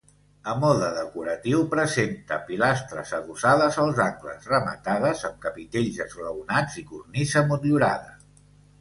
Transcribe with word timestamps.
A 0.51 0.53
mode 0.61 0.87
decoratiu 1.01 1.59
presenta 1.73 2.39
pilastres 2.47 3.13
adossades 3.19 3.79
als 3.85 4.01
angles, 4.09 4.49
rematades 4.55 5.25
amb 5.31 5.41
capitells 5.47 6.03
esglaonats 6.09 6.83
i 6.85 6.89
cornisa 6.93 7.49
motllurada. 7.55 8.15